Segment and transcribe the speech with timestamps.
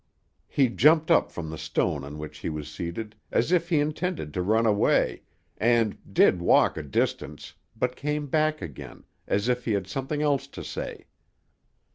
[0.47, 4.33] He jumped up from the stone on which he was seated, as if he intended
[4.33, 5.21] to run away,
[5.59, 10.47] and did walk a distance, but came back again, as if he had something else
[10.47, 11.05] to say.